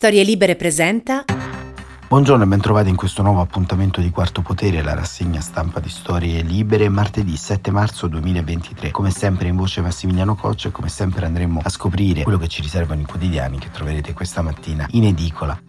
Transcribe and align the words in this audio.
Storie 0.00 0.22
Libere 0.22 0.56
presenta. 0.56 1.26
Buongiorno 2.08 2.44
e 2.44 2.46
bentrovati 2.46 2.88
in 2.88 2.96
questo 2.96 3.20
nuovo 3.20 3.42
appuntamento 3.42 4.00
di 4.00 4.08
Quarto 4.08 4.40
Potere, 4.40 4.80
la 4.80 4.94
rassegna 4.94 5.42
stampa 5.42 5.78
di 5.78 5.90
Storie 5.90 6.40
Libere, 6.40 6.88
martedì 6.88 7.36
7 7.36 7.70
marzo 7.70 8.06
2023. 8.06 8.92
Come 8.92 9.10
sempre 9.10 9.48
in 9.48 9.56
voce 9.56 9.82
Massimiliano 9.82 10.36
Coccia 10.36 10.68
e 10.68 10.72
come 10.72 10.88
sempre 10.88 11.26
andremo 11.26 11.60
a 11.62 11.68
scoprire 11.68 12.22
quello 12.22 12.38
che 12.38 12.48
ci 12.48 12.62
riservano 12.62 13.02
i 13.02 13.04
quotidiani 13.04 13.58
che 13.58 13.70
troverete 13.70 14.14
questa 14.14 14.40
mattina 14.40 14.86
in 14.92 15.04
edicola. 15.04 15.60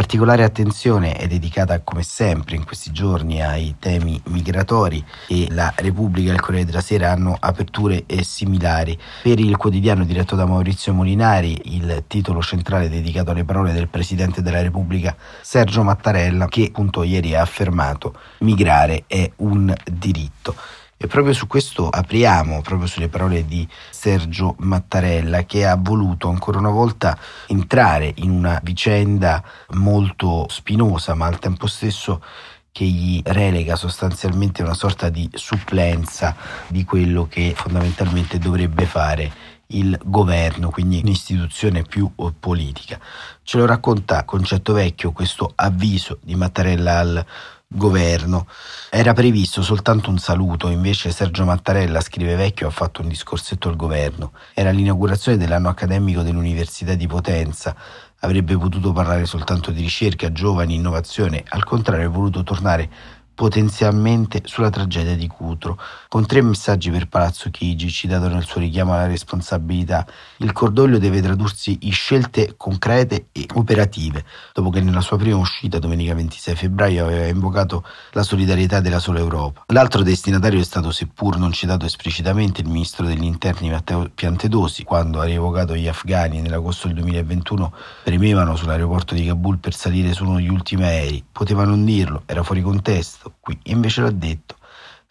Particolare 0.00 0.44
attenzione 0.44 1.12
è 1.12 1.26
dedicata 1.26 1.80
come 1.80 2.02
sempre 2.02 2.56
in 2.56 2.64
questi 2.64 2.90
giorni 2.90 3.42
ai 3.42 3.76
temi 3.78 4.18
migratori 4.28 5.04
e 5.28 5.48
la 5.50 5.74
Repubblica 5.76 6.30
e 6.30 6.32
il 6.32 6.40
Corriere 6.40 6.64
della 6.64 6.80
Sera 6.80 7.10
hanno 7.10 7.36
aperture 7.38 8.06
similari. 8.22 8.98
Per 9.22 9.38
il 9.38 9.58
quotidiano 9.58 10.04
diretto 10.04 10.36
da 10.36 10.46
Maurizio 10.46 10.94
Molinari 10.94 11.74
il 11.74 12.04
titolo 12.06 12.40
centrale 12.40 12.86
è 12.86 12.88
dedicato 12.88 13.32
alle 13.32 13.44
parole 13.44 13.74
del 13.74 13.88
Presidente 13.88 14.40
della 14.40 14.62
Repubblica 14.62 15.14
Sergio 15.42 15.82
Mattarella 15.82 16.46
che 16.46 16.68
appunto 16.68 17.02
ieri 17.02 17.34
ha 17.34 17.42
affermato 17.42 18.14
migrare 18.38 19.04
è 19.06 19.30
un 19.36 19.70
diritto. 19.84 20.56
E 21.02 21.06
proprio 21.06 21.32
su 21.32 21.46
questo 21.46 21.88
apriamo, 21.88 22.60
proprio 22.60 22.86
sulle 22.86 23.08
parole 23.08 23.46
di 23.46 23.66
Sergio 23.88 24.54
Mattarella, 24.58 25.44
che 25.44 25.66
ha 25.66 25.74
voluto 25.74 26.28
ancora 26.28 26.58
una 26.58 26.68
volta 26.68 27.16
entrare 27.46 28.12
in 28.16 28.28
una 28.28 28.60
vicenda 28.62 29.42
molto 29.76 30.44
spinosa, 30.50 31.14
ma 31.14 31.24
al 31.24 31.38
tempo 31.38 31.66
stesso 31.68 32.22
che 32.70 32.84
gli 32.84 33.18
relega 33.24 33.76
sostanzialmente 33.76 34.62
una 34.62 34.74
sorta 34.74 35.08
di 35.08 35.26
supplenza 35.32 36.36
di 36.66 36.84
quello 36.84 37.26
che 37.26 37.54
fondamentalmente 37.56 38.38
dovrebbe 38.38 38.84
fare 38.84 39.32
il 39.68 39.98
governo, 40.04 40.68
quindi 40.68 41.00
un'istituzione 41.02 41.82
più 41.82 42.12
politica. 42.38 43.00
Ce 43.42 43.56
lo 43.56 43.64
racconta 43.64 44.24
Concetto 44.24 44.74
Vecchio 44.74 45.12
questo 45.12 45.50
avviso 45.54 46.18
di 46.20 46.34
Mattarella 46.34 46.98
al 46.98 47.26
governo. 47.72 48.48
Era 48.90 49.12
previsto 49.12 49.62
soltanto 49.62 50.10
un 50.10 50.18
saluto, 50.18 50.68
invece 50.70 51.12
Sergio 51.12 51.44
Mattarella, 51.44 52.00
scrive 52.00 52.34
Vecchio, 52.34 52.66
ha 52.66 52.70
fatto 52.70 53.00
un 53.00 53.08
discorsetto 53.08 53.68
al 53.68 53.76
governo. 53.76 54.32
Era 54.54 54.70
l'inaugurazione 54.70 55.38
dell'anno 55.38 55.68
accademico 55.68 56.22
dell'Università 56.22 56.94
di 56.94 57.06
Potenza. 57.06 57.74
Avrebbe 58.20 58.56
potuto 58.56 58.92
parlare 58.92 59.24
soltanto 59.24 59.70
di 59.70 59.82
ricerca, 59.82 60.32
giovani, 60.32 60.74
innovazione, 60.74 61.44
al 61.48 61.64
contrario 61.64 62.08
ha 62.08 62.10
voluto 62.10 62.42
tornare 62.42 62.90
potenzialmente 63.32 64.42
sulla 64.44 64.68
tragedia 64.68 65.16
di 65.16 65.26
Cutro, 65.26 65.80
con 66.10 66.26
tre 66.26 66.42
messaggi 66.42 66.90
per 66.90 67.06
Palazzo 67.06 67.50
Chigi, 67.50 67.88
citato 67.88 68.26
nel 68.26 68.42
suo 68.42 68.58
richiamo 68.60 68.92
alla 68.92 69.06
responsabilità. 69.06 70.04
Il 70.38 70.50
cordoglio 70.50 70.98
deve 70.98 71.20
tradursi 71.20 71.78
in 71.82 71.92
scelte 71.92 72.54
concrete 72.56 73.26
e 73.30 73.46
operative, 73.54 74.24
dopo 74.52 74.70
che 74.70 74.80
nella 74.80 75.02
sua 75.02 75.16
prima 75.16 75.36
uscita 75.36 75.78
domenica 75.78 76.12
26 76.14 76.56
febbraio 76.56 77.04
aveva 77.04 77.26
invocato 77.26 77.84
la 78.10 78.24
solidarietà 78.24 78.80
della 78.80 78.98
sola 78.98 79.20
Europa. 79.20 79.62
L'altro 79.68 80.02
destinatario 80.02 80.58
è 80.58 80.64
stato, 80.64 80.90
seppur 80.90 81.38
non 81.38 81.52
citato 81.52 81.86
esplicitamente, 81.86 82.60
il 82.60 82.66
ministro 82.66 83.06
degli 83.06 83.22
interni 83.22 83.70
Matteo 83.70 84.10
Piantedosi, 84.12 84.82
quando 84.82 85.20
ha 85.20 85.24
rievocato 85.24 85.76
gli 85.76 85.86
afghani 85.86 86.40
nell'agosto 86.40 86.88
del 86.88 86.96
2021 86.96 87.72
premevano 88.02 88.56
sull'aeroporto 88.56 89.14
di 89.14 89.26
Kabul 89.26 89.58
per 89.58 89.74
salire 89.74 90.12
su 90.12 90.24
uno 90.24 90.38
degli 90.38 90.50
ultimi 90.50 90.82
aerei. 90.82 91.24
Poteva 91.30 91.62
non 91.62 91.84
dirlo, 91.84 92.24
era 92.26 92.42
fuori 92.42 92.62
contesto, 92.62 93.34
qui, 93.38 93.56
invece 93.66 94.00
l'ha 94.00 94.10
detto. 94.10 94.58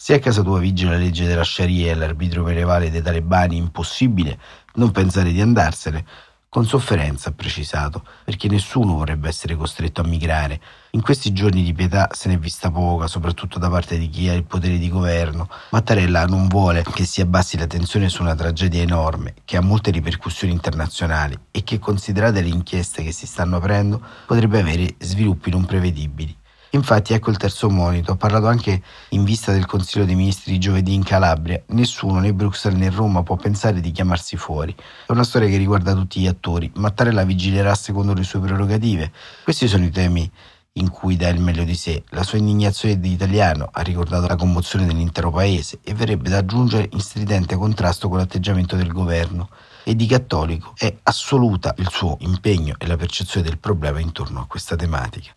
Se 0.02 0.14
a 0.14 0.20
casa 0.20 0.42
tua 0.44 0.60
vige 0.60 0.86
la 0.86 0.96
legge 0.96 1.26
della 1.26 1.44
Sharia 1.44 1.92
e 1.92 1.94
l'arbitrio 1.94 2.42
medievale 2.42 2.90
dei 2.90 3.02
talebani, 3.02 3.58
impossibile 3.58 4.40
non 4.76 4.92
pensare 4.92 5.34
di 5.34 5.42
andarsene. 5.42 6.06
Con 6.48 6.66
sofferenza, 6.66 7.28
ha 7.28 7.34
precisato, 7.34 8.06
perché 8.24 8.48
nessuno 8.48 8.96
vorrebbe 8.96 9.28
essere 9.28 9.58
costretto 9.58 10.00
a 10.00 10.08
migrare. 10.08 10.62
In 10.92 11.02
questi 11.02 11.34
giorni 11.34 11.64
di 11.64 11.74
pietà 11.74 12.08
se 12.14 12.30
n'è 12.30 12.40
vista 12.40 12.72
poca, 12.72 13.08
soprattutto 13.08 13.60
da 13.60 13.70
parte 13.70 13.98
di 13.98 14.08
chi 14.08 14.30
ha 14.30 14.34
il 14.34 14.46
potere 14.46 14.78
di 14.78 14.90
governo. 14.90 15.50
Mattarella 15.72 16.26
non 16.28 16.48
vuole 16.48 16.82
che 16.82 17.04
si 17.04 17.20
abbassi 17.20 17.58
la 17.58 17.68
tensione 17.68 18.08
su 18.08 18.22
una 18.22 18.36
tragedia 18.36 18.82
enorme, 18.82 19.34
che 19.44 19.58
ha 19.58 19.62
molte 19.62 19.92
ripercussioni 19.92 20.54
internazionali 20.54 21.38
e 21.52 21.66
che, 21.66 21.78
considerate 21.78 22.40
le 22.40 22.48
inchieste 22.48 23.04
che 23.04 23.12
si 23.12 23.28
stanno 23.28 23.58
aprendo, 23.58 24.02
potrebbe 24.26 24.62
avere 24.62 24.96
sviluppi 24.98 25.50
non 25.50 25.66
prevedibili. 25.66 26.39
Infatti 26.72 27.14
ecco 27.14 27.32
il 27.32 27.38
terzo 27.38 27.68
monito, 27.68 28.12
ha 28.12 28.16
parlato 28.16 28.46
anche 28.46 28.84
in 29.10 29.24
vista 29.24 29.52
del 29.52 29.66
Consiglio 29.66 30.06
dei 30.06 30.14
Ministri 30.14 30.52
di 30.52 30.60
giovedì 30.60 30.94
in 30.94 31.04
Calabria. 31.04 31.60
Nessuno, 31.70 32.20
né 32.20 32.32
Bruxelles 32.32 32.80
né 32.80 32.92
Roma, 32.92 33.24
può 33.24 33.38
pensare 33.38 33.80
di 33.80 33.92
chiamarsi 33.92 34.38
fuori. 34.38 34.76
È 35.08 35.12
una 35.12 35.24
storia 35.24 35.48
che 35.48 35.58
riguarda 35.58 35.96
tutti 35.96 36.20
gli 36.20 36.28
attori. 36.28 36.70
Mattarella 36.76 37.24
vigilerà 37.24 37.74
secondo 37.74 38.14
le 38.14 38.22
sue 38.22 38.40
prerogative. 38.40 39.12
Questi 39.44 39.68
sono 39.68 39.86
i 39.86 39.90
temi 39.90 40.32
in 40.74 40.92
cui 40.92 41.16
dà 41.16 41.30
il 41.30 41.42
meglio 41.42 41.64
di 41.64 41.74
sé. 41.74 42.04
La 42.10 42.22
sua 42.22 42.38
indignazione 42.38 43.00
di 43.00 43.14
italiano 43.14 43.70
ha 43.72 43.82
ricordato 43.82 44.28
la 44.28 44.36
commozione 44.36 44.86
dell'intero 44.86 45.32
paese 45.32 45.80
e 45.84 45.96
verrebbe 45.96 46.30
da 46.30 46.38
aggiungere 46.38 46.88
in 46.92 47.00
stridente 47.00 47.56
contrasto 47.56 48.10
con 48.10 48.20
l'atteggiamento 48.20 48.76
del 48.76 48.92
governo. 48.92 49.50
E 49.84 49.96
di 49.96 50.06
cattolico 50.06 50.74
è 50.78 50.96
assoluta 51.02 51.74
il 51.80 51.90
suo 51.90 52.18
impegno 52.20 52.76
e 52.78 52.86
la 52.86 52.96
percezione 52.96 53.48
del 53.48 53.58
problema 53.58 54.00
intorno 54.00 54.42
a 54.42 54.46
questa 54.46 54.76
tematica 54.76 55.34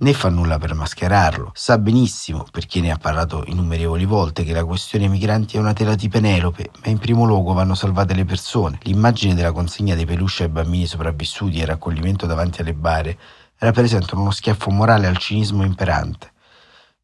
né 0.00 0.12
fa 0.12 0.28
nulla 0.28 0.58
per 0.58 0.74
mascherarlo. 0.74 1.50
Sa 1.54 1.78
benissimo, 1.78 2.46
perché 2.50 2.80
ne 2.80 2.90
ha 2.90 2.96
parlato 2.96 3.42
innumerevoli 3.46 4.04
volte, 4.04 4.44
che 4.44 4.52
la 4.52 4.64
questione 4.64 5.08
migranti 5.08 5.56
è 5.56 5.60
una 5.60 5.72
tela 5.72 5.94
di 5.94 6.08
Penelope, 6.08 6.70
ma 6.84 6.90
in 6.90 6.98
primo 6.98 7.24
luogo 7.24 7.52
vanno 7.52 7.74
salvate 7.74 8.14
le 8.14 8.24
persone. 8.24 8.78
L'immagine 8.82 9.34
della 9.34 9.52
consegna 9.52 9.94
dei 9.94 10.06
peluche 10.06 10.44
ai 10.44 10.48
bambini 10.50 10.86
sopravvissuti 10.86 11.58
e 11.58 11.62
il 11.62 11.66
raccoglimento 11.66 12.26
davanti 12.26 12.60
alle 12.60 12.74
bare 12.74 13.18
rappresentano 13.58 14.20
uno 14.20 14.30
schiaffo 14.30 14.70
morale 14.70 15.08
al 15.08 15.18
cinismo 15.18 15.64
imperante. 15.64 16.32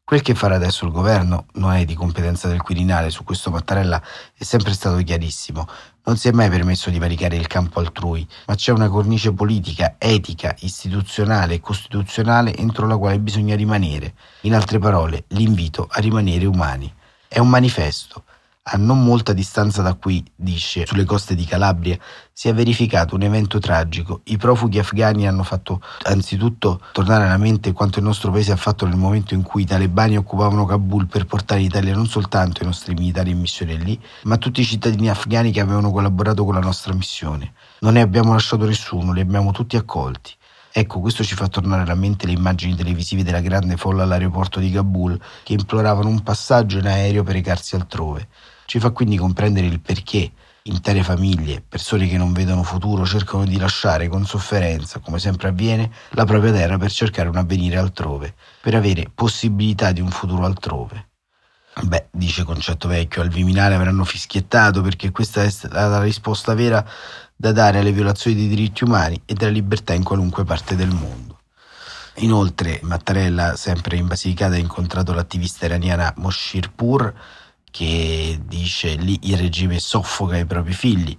Quel 0.07 0.21
che 0.21 0.35
farà 0.35 0.53
adesso 0.53 0.85
il 0.85 0.91
governo 0.91 1.47
non 1.53 1.73
è 1.73 1.83
di 1.83 1.95
competenza 1.95 2.47
del 2.47 2.61
Quirinale, 2.61 3.09
su 3.09 3.23
questo 3.23 3.49
Mattarella 3.49 3.99
è 4.37 4.43
sempre 4.43 4.71
stato 4.73 4.97
chiarissimo. 4.97 5.67
Non 6.03 6.15
si 6.15 6.27
è 6.27 6.31
mai 6.31 6.47
permesso 6.47 6.91
di 6.91 6.99
varicare 6.99 7.37
il 7.37 7.47
campo 7.47 7.79
altrui, 7.79 8.27
ma 8.45 8.53
c'è 8.53 8.71
una 8.71 8.87
cornice 8.87 9.33
politica, 9.33 9.95
etica, 9.97 10.55
istituzionale 10.59 11.55
e 11.55 11.59
costituzionale 11.59 12.55
entro 12.55 12.85
la 12.85 12.97
quale 12.97 13.17
bisogna 13.17 13.55
rimanere. 13.55 14.13
In 14.41 14.53
altre 14.53 14.77
parole, 14.77 15.23
l'invito 15.29 15.87
a 15.89 15.99
rimanere 15.99 16.45
umani. 16.45 16.93
È 17.27 17.39
un 17.39 17.49
manifesto 17.49 18.25
a 18.67 18.77
non 18.77 19.03
molta 19.03 19.31
distanza 19.31 19.83
da 19.83 19.93
qui, 19.93 20.25
dice, 20.35 20.87
sulle 20.87 21.03
coste 21.03 21.35
di 21.35 21.45
Calabria, 21.45 21.99
si 22.33 22.49
è 22.49 22.53
verificato 22.53 23.13
un 23.13 23.21
evento 23.21 23.59
tragico. 23.59 24.21
I 24.23 24.37
profughi 24.37 24.79
afghani 24.79 25.27
hanno 25.27 25.43
fatto 25.43 25.81
anzitutto 26.03 26.81
tornare 26.91 27.25
alla 27.25 27.37
mente 27.37 27.73
quanto 27.73 27.99
il 27.99 28.05
nostro 28.05 28.31
paese 28.31 28.53
ha 28.53 28.55
fatto 28.55 28.87
nel 28.87 28.97
momento 28.97 29.35
in 29.35 29.43
cui 29.43 29.61
i 29.61 29.65
talebani 29.65 30.17
occupavano 30.17 30.65
Kabul 30.65 31.05
per 31.05 31.25
portare 31.27 31.59
in 31.59 31.67
Italia 31.67 31.93
non 31.93 32.07
soltanto 32.07 32.63
i 32.63 32.65
nostri 32.65 32.95
militari 32.95 33.29
in 33.29 33.39
missione 33.39 33.75
lì, 33.75 34.01
ma 34.23 34.37
tutti 34.37 34.61
i 34.61 34.65
cittadini 34.65 35.11
afghani 35.11 35.51
che 35.51 35.59
avevano 35.59 35.91
collaborato 35.91 36.43
con 36.43 36.55
la 36.55 36.59
nostra 36.59 36.91
missione. 36.95 37.53
Non 37.81 37.93
ne 37.93 38.01
abbiamo 38.01 38.33
lasciato 38.33 38.65
nessuno, 38.65 39.11
li 39.11 39.21
abbiamo 39.21 39.51
tutti 39.51 39.75
accolti. 39.75 40.33
Ecco, 40.71 40.99
questo 41.01 41.23
ci 41.23 41.35
fa 41.35 41.47
tornare 41.47 41.83
alla 41.83 41.95
mente 41.95 42.25
le 42.25 42.33
immagini 42.33 42.75
televisive 42.75 43.23
della 43.23 43.41
grande 43.41 43.77
folla 43.77 44.03
all'aeroporto 44.03 44.59
di 44.59 44.71
Kabul 44.71 45.17
che 45.43 45.53
imploravano 45.53 46.09
un 46.09 46.23
passaggio 46.23 46.79
in 46.79 46.87
aereo 46.87 47.21
per 47.21 47.35
recarsi 47.35 47.75
altrove. 47.75 48.27
Ci 48.65 48.79
fa 48.79 48.89
quindi 48.89 49.17
comprendere 49.17 49.67
il 49.67 49.79
perché 49.79 50.31
intere 50.63 51.03
famiglie, 51.03 51.61
persone 51.61 52.07
che 52.07 52.17
non 52.17 52.33
vedono 52.33 52.63
futuro, 52.63 53.05
cercano 53.05 53.45
di 53.45 53.57
lasciare 53.57 54.07
con 54.07 54.25
sofferenza, 54.25 54.99
come 54.99 55.19
sempre 55.19 55.49
avviene, 55.49 55.91
la 56.11 56.25
propria 56.25 56.51
terra 56.51 56.77
per 56.77 56.91
cercare 56.91 57.29
un 57.29 57.37
avvenire 57.37 57.77
altrove, 57.77 58.33
per 58.61 58.73
avere 58.73 59.11
possibilità 59.13 59.91
di 59.91 60.01
un 60.01 60.09
futuro 60.09 60.45
altrove. 60.45 61.09
Beh, 61.83 62.07
dice 62.09 62.43
Concetto 62.43 62.87
Vecchio, 62.87 63.21
al 63.21 63.29
Viminale 63.29 63.75
avranno 63.75 64.05
fischiettato 64.05 64.81
perché 64.81 65.11
questa 65.11 65.43
è 65.43 65.49
stata 65.49 65.87
la 65.87 66.01
risposta 66.01 66.53
vera 66.55 66.83
da 67.35 67.51
dare 67.51 67.79
alle 67.79 67.91
violazioni 67.91 68.35
dei 68.35 68.47
diritti 68.47 68.83
umani 68.83 69.21
e 69.25 69.33
della 69.33 69.51
libertà 69.51 69.93
in 69.93 70.03
qualunque 70.03 70.45
parte 70.45 70.75
del 70.75 70.89
mondo. 70.89 71.41
Inoltre, 72.19 72.79
Mattarella, 72.83 73.57
sempre 73.57 73.97
in 73.97 74.07
Basilicata, 74.07 74.55
ha 74.55 74.57
incontrato 74.57 75.13
l'attivista 75.13 75.65
iraniana 75.65 76.13
Moshirpur, 76.15 77.13
che 77.75 78.39
dice 78.41 78.95
lì 78.95 79.19
il 79.23 79.35
regime 79.35 79.79
soffoca 79.79 80.37
i 80.37 80.45
propri 80.45 80.71
figli, 80.71 81.17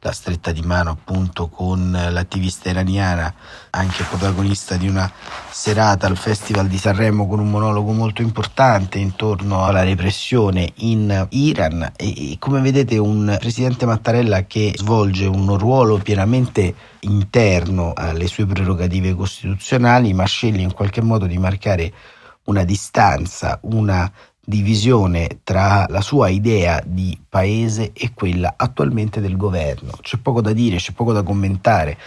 la 0.00 0.10
stretta 0.12 0.52
di 0.52 0.62
mano 0.62 0.88
appunto 0.88 1.48
con 1.48 1.90
l'attivista 1.90 2.70
iraniana, 2.70 3.34
anche 3.68 4.04
protagonista 4.04 4.76
di 4.76 4.88
una 4.88 5.12
serata 5.50 6.06
al 6.06 6.16
Festival 6.16 6.66
di 6.66 6.78
Sanremo 6.78 7.28
con 7.28 7.40
un 7.40 7.50
monologo 7.50 7.92
molto 7.92 8.22
importante 8.22 8.96
intorno 8.96 9.66
alla 9.66 9.82
repressione 9.82 10.72
in 10.76 11.26
Iran. 11.28 11.92
E, 11.94 12.36
come 12.38 12.62
vedete 12.62 12.96
un 12.96 13.36
presidente 13.38 13.84
Mattarella 13.84 14.46
che 14.46 14.72
svolge 14.76 15.26
un 15.26 15.58
ruolo 15.58 15.98
pienamente 15.98 16.74
interno 17.00 17.92
alle 17.94 18.28
sue 18.28 18.46
prerogative 18.46 19.14
costituzionali 19.14 20.14
ma 20.14 20.24
sceglie 20.24 20.62
in 20.62 20.72
qualche 20.72 21.02
modo 21.02 21.26
di 21.26 21.36
marcare 21.36 21.92
una 22.48 22.64
distanza, 22.64 23.58
una 23.62 24.10
divisione 24.48 25.40
tra 25.44 25.84
la 25.90 26.00
sua 26.00 26.30
idea 26.30 26.82
di 26.82 27.20
paese 27.28 27.92
e 27.92 28.12
quella 28.14 28.54
attualmente 28.56 29.20
del 29.20 29.36
governo. 29.36 29.92
C'è 30.00 30.16
poco 30.16 30.40
da 30.40 30.54
dire, 30.54 30.78
c'è 30.78 30.92
poco 30.92 31.12
da 31.12 31.22
commentare, 31.22 31.98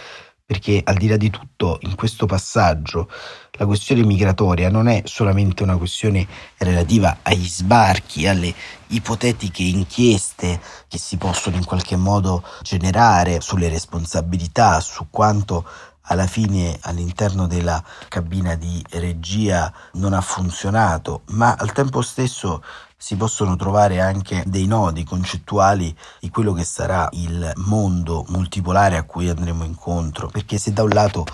perché 0.44 0.80
al 0.84 0.96
di 0.96 1.06
là 1.06 1.16
di 1.16 1.30
tutto 1.30 1.78
in 1.82 1.94
questo 1.94 2.26
passaggio 2.26 3.08
la 3.52 3.64
questione 3.64 4.02
migratoria 4.02 4.70
non 4.70 4.88
è 4.88 5.02
solamente 5.04 5.62
una 5.62 5.76
questione 5.76 6.26
relativa 6.56 7.18
agli 7.22 7.46
sbarchi, 7.46 8.26
alle 8.26 8.52
ipotetiche 8.88 9.62
inchieste 9.62 10.60
che 10.88 10.98
si 10.98 11.16
possono 11.18 11.54
in 11.54 11.64
qualche 11.64 11.94
modo 11.94 12.42
generare 12.62 13.40
sulle 13.40 13.68
responsabilità, 13.68 14.80
su 14.80 15.06
quanto 15.10 15.64
alla 16.12 16.26
fine 16.26 16.78
all'interno 16.82 17.46
della 17.46 17.82
cabina 18.08 18.54
di 18.54 18.84
regia 18.90 19.72
non 19.94 20.12
ha 20.12 20.20
funzionato, 20.20 21.22
ma 21.30 21.54
al 21.58 21.72
tempo 21.72 22.02
stesso 22.02 22.62
si 22.96 23.16
possono 23.16 23.56
trovare 23.56 24.00
anche 24.00 24.44
dei 24.46 24.66
nodi 24.66 25.04
concettuali 25.04 25.96
di 26.20 26.28
quello 26.28 26.52
che 26.52 26.64
sarà 26.64 27.08
il 27.12 27.50
mondo 27.56 28.24
multipolare 28.28 28.96
a 28.96 29.04
cui 29.04 29.28
andremo 29.28 29.64
incontro, 29.64 30.28
perché 30.28 30.58
se 30.58 30.72
da 30.72 30.82
un 30.82 30.90
lato 30.90 31.24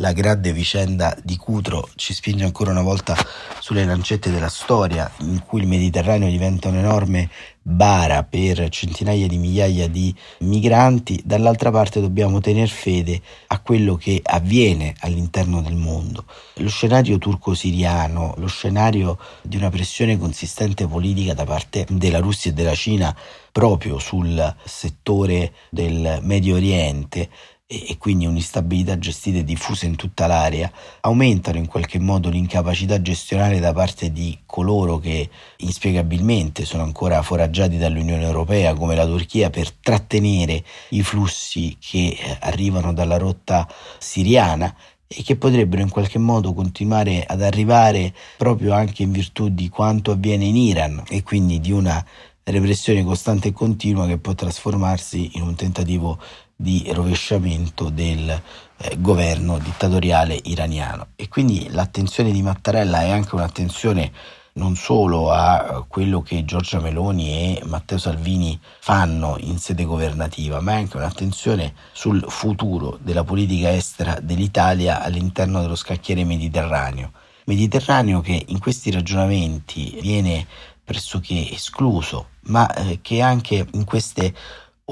la 0.00 0.12
grande 0.12 0.52
vicenda 0.52 1.14
di 1.22 1.36
Cutro 1.36 1.88
ci 1.94 2.14
spinge 2.14 2.44
ancora 2.44 2.70
una 2.70 2.82
volta 2.82 3.14
sulle 3.60 3.84
lancette 3.84 4.30
della 4.30 4.48
storia, 4.48 5.10
in 5.20 5.42
cui 5.44 5.60
il 5.60 5.66
Mediterraneo 5.66 6.28
diventa 6.28 6.68
un'enorme 6.68 7.28
bara 7.62 8.22
per 8.24 8.70
centinaia 8.70 9.26
di 9.26 9.36
migliaia 9.36 9.88
di 9.88 10.14
migranti, 10.40 11.20
dall'altra 11.22 11.70
parte 11.70 12.00
dobbiamo 12.00 12.40
tener 12.40 12.68
fede 12.68 13.20
a 13.48 13.60
quello 13.60 13.96
che 13.96 14.20
avviene 14.24 14.94
all'interno 15.00 15.60
del 15.60 15.76
mondo. 15.76 16.24
Lo 16.54 16.70
scenario 16.70 17.18
turco-siriano, 17.18 18.34
lo 18.38 18.48
scenario 18.48 19.18
di 19.42 19.58
una 19.58 19.68
pressione 19.68 20.16
consistente 20.16 20.86
politica 20.86 21.34
da 21.34 21.44
parte 21.44 21.86
della 21.90 22.20
Russia 22.20 22.50
e 22.50 22.54
della 22.54 22.74
Cina 22.74 23.14
proprio 23.52 23.98
sul 23.98 24.56
settore 24.64 25.52
del 25.68 26.20
Medio 26.22 26.54
Oriente 26.54 27.28
e 27.72 27.98
quindi 27.98 28.26
un'instabilità 28.26 28.98
gestita 28.98 29.38
e 29.38 29.44
diffusa 29.44 29.86
in 29.86 29.94
tutta 29.94 30.26
l'area, 30.26 30.72
aumentano 31.02 31.56
in 31.56 31.68
qualche 31.68 32.00
modo 32.00 32.28
l'incapacità 32.28 33.00
gestionale 33.00 33.60
da 33.60 33.72
parte 33.72 34.10
di 34.10 34.36
coloro 34.44 34.98
che 34.98 35.30
inspiegabilmente 35.58 36.64
sono 36.64 36.82
ancora 36.82 37.22
foraggiati 37.22 37.78
dall'Unione 37.78 38.24
Europea, 38.24 38.74
come 38.74 38.96
la 38.96 39.06
Turchia, 39.06 39.50
per 39.50 39.70
trattenere 39.70 40.64
i 40.88 41.02
flussi 41.04 41.76
che 41.78 42.08
eh, 42.08 42.36
arrivano 42.40 42.92
dalla 42.92 43.18
rotta 43.18 43.68
siriana 43.98 44.74
e 45.06 45.22
che 45.22 45.36
potrebbero 45.36 45.80
in 45.80 45.90
qualche 45.90 46.18
modo 46.18 46.52
continuare 46.52 47.24
ad 47.24 47.40
arrivare 47.40 48.12
proprio 48.36 48.72
anche 48.72 49.04
in 49.04 49.12
virtù 49.12 49.48
di 49.48 49.68
quanto 49.68 50.10
avviene 50.10 50.44
in 50.44 50.56
Iran 50.56 51.04
e 51.08 51.22
quindi 51.22 51.60
di 51.60 51.70
una 51.70 52.04
repressione 52.42 53.04
costante 53.04 53.48
e 53.48 53.52
continua 53.52 54.08
che 54.08 54.18
può 54.18 54.34
trasformarsi 54.34 55.32
in 55.34 55.42
un 55.42 55.54
tentativo 55.54 56.18
di 56.60 56.90
rovesciamento 56.92 57.88
del 57.88 58.28
eh, 58.28 58.96
governo 58.98 59.58
dittatoriale 59.58 60.38
iraniano. 60.44 61.08
E 61.16 61.28
quindi 61.28 61.70
l'attenzione 61.70 62.32
di 62.32 62.42
Mattarella 62.42 63.00
è 63.00 63.10
anche 63.10 63.34
un'attenzione 63.34 64.12
non 64.52 64.76
solo 64.76 65.30
a 65.30 65.86
quello 65.88 66.20
che 66.20 66.44
Giorgia 66.44 66.80
Meloni 66.80 67.30
e 67.30 67.62
Matteo 67.64 67.96
Salvini 67.96 68.58
fanno 68.80 69.36
in 69.40 69.58
sede 69.58 69.84
governativa, 69.84 70.60
ma 70.60 70.74
anche 70.74 70.98
un'attenzione 70.98 71.72
sul 71.92 72.22
futuro 72.28 72.98
della 73.00 73.24
politica 73.24 73.72
estera 73.72 74.18
dell'Italia 74.20 75.02
all'interno 75.02 75.62
dello 75.62 75.76
scacchiere 75.76 76.24
mediterraneo. 76.24 77.12
Mediterraneo 77.46 78.20
che 78.20 78.44
in 78.48 78.58
questi 78.58 78.90
ragionamenti 78.90 79.98
viene 80.02 80.46
pressoché 80.84 81.52
escluso, 81.52 82.26
ma 82.48 82.70
eh, 82.74 82.98
che 83.00 83.22
anche 83.22 83.66
in 83.72 83.84
queste 83.84 84.34